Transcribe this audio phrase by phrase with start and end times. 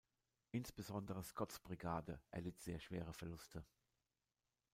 [0.49, 3.63] Insbesondere Scotts Brigade erlitt sehr schwere Verluste.